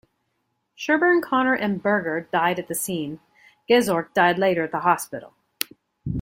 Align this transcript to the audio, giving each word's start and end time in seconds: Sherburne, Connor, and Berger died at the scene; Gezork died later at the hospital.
Sherburne, 0.73 1.21
Connor, 1.21 1.53
and 1.53 1.79
Berger 1.79 2.27
died 2.31 2.57
at 2.57 2.67
the 2.67 2.73
scene; 2.73 3.19
Gezork 3.69 4.15
died 4.15 4.39
later 4.39 4.63
at 4.63 4.71
the 4.71 4.79
hospital. 4.79 5.35